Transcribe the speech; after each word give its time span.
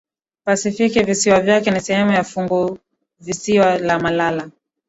PasifikiVisiwa 0.45 1.39
vyake 1.41 1.71
ni 1.71 1.81
sehemu 1.81 2.11
ya 2.11 2.23
Funguvisiwa 2.23 3.77
la 3.77 3.99
Malay 3.99 4.41